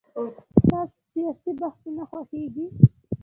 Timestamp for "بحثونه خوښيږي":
1.61-2.65